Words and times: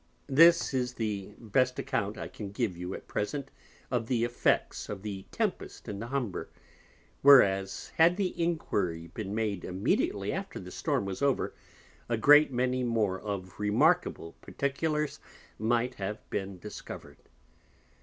This 0.33 0.73
is 0.73 0.95
the 0.95 1.35
best 1.37 1.77
Account 1.77 2.17
I 2.17 2.27
can 2.27 2.49
give 2.51 2.75
you 2.75 2.95
at 2.95 3.07
present 3.07 3.51
of 3.91 4.07
the 4.07 4.23
Effects 4.23 4.89
of 4.89 5.03
the 5.03 5.25
Tempest 5.29 5.87
in 5.87 5.99
the 5.99 6.07
Humber; 6.07 6.49
whereas 7.21 7.89
had 7.97 8.17
the 8.17 8.33
Enquiry 8.41 9.11
been 9.13 9.35
made 9.35 9.63
immediately 9.63 10.33
after 10.33 10.59
the 10.59 10.71
Storm 10.71 11.05
was 11.05 11.21
over, 11.21 11.53
a 12.09 12.17
great 12.17 12.51
many 12.51 12.83
more 12.83 13.19
of 13.21 13.59
remarkable 13.59 14.33
Particulars 14.41 15.19
might 15.59 15.93
have 15.93 16.27
been 16.31 16.57
discover'd. 16.57 17.17